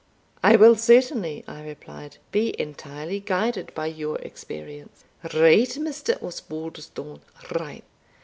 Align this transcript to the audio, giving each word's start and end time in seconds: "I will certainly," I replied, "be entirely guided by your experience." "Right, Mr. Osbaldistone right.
"I 0.41 0.55
will 0.55 0.73
certainly," 0.75 1.43
I 1.47 1.61
replied, 1.61 2.17
"be 2.31 2.59
entirely 2.59 3.19
guided 3.19 3.71
by 3.75 3.85
your 3.85 4.17
experience." 4.17 5.03
"Right, 5.31 5.69
Mr. 5.69 6.19
Osbaldistone 6.23 7.21
right. 7.53 7.83